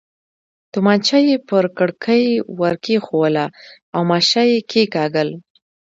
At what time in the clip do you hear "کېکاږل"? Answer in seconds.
4.71-5.29